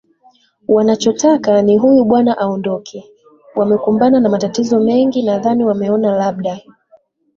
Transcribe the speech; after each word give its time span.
wanachotaka 0.67 1.61
ni 1.61 1.77
huyu 1.77 2.05
bwana 2.05 2.37
aondoke 2.37 3.03
wamekumbana 3.55 4.19
na 4.19 4.29
matatizo 4.29 4.79
mengi 4.79 5.23
nadhani 5.23 5.63
wameona 5.65 6.11
labda 6.15 6.59